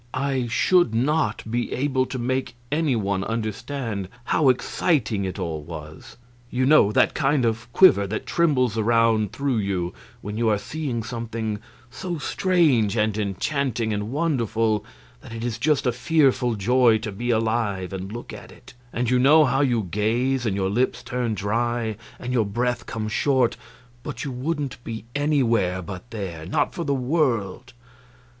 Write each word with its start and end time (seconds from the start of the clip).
I 0.17 0.47
should 0.47 0.95
not 0.95 1.43
be 1.51 1.71
able 1.71 2.07
to 2.07 2.17
make 2.17 2.55
any 2.71 2.95
one 2.95 3.23
understand 3.23 4.09
how 4.23 4.49
exciting 4.49 5.25
it 5.25 5.37
all 5.37 5.61
was. 5.61 6.17
You 6.49 6.65
know 6.65 6.91
that 6.91 7.13
kind 7.13 7.45
of 7.45 7.71
quiver 7.71 8.07
that 8.07 8.25
trembles 8.25 8.79
around 8.79 9.31
through 9.31 9.57
you 9.59 9.93
when 10.21 10.37
you 10.37 10.49
are 10.49 10.57
seeing 10.57 11.03
something 11.03 11.59
so 11.91 12.17
strange 12.17 12.97
and 12.97 13.15
enchanting 13.15 13.93
and 13.93 14.09
wonderful 14.09 14.83
that 15.21 15.33
it 15.33 15.43
is 15.43 15.59
just 15.59 15.85
a 15.85 15.91
fearful 15.91 16.55
joy 16.55 16.97
to 16.97 17.11
be 17.11 17.29
alive 17.29 17.93
and 17.93 18.11
look 18.11 18.33
at 18.33 18.51
it; 18.51 18.73
and 18.91 19.07
you 19.07 19.19
know 19.19 19.45
how 19.45 19.61
you 19.61 19.83
gaze, 19.83 20.47
and 20.47 20.55
your 20.55 20.71
lips 20.71 21.03
turn 21.03 21.35
dry 21.35 21.95
and 22.17 22.33
your 22.33 22.47
breath 22.47 22.87
comes 22.87 23.11
short, 23.11 23.55
but 24.01 24.23
you 24.23 24.31
wouldn't 24.31 24.83
be 24.83 25.05
anywhere 25.15 25.79
but 25.79 26.09
there, 26.09 26.47
not 26.47 26.73
for 26.73 26.83
the 26.83 26.95
world. 26.95 27.73